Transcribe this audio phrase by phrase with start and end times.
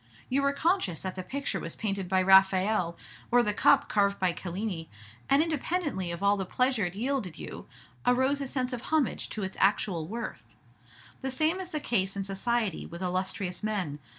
[0.29, 2.97] You were conscious that the picture was painted by Raphael,
[3.29, 4.89] or the cup carved by Cellini,
[5.29, 7.67] and, independently of all the pleasure it yielded you,
[8.03, 10.55] arose a sense of homage to its actual worth.
[11.21, 13.99] The same is the case in society with illustrious men.